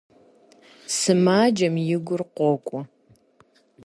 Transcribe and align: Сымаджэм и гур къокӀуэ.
Сымаджэм 0.97 1.75
и 1.93 1.97
гур 2.05 2.21
къокӀуэ. 2.35 2.81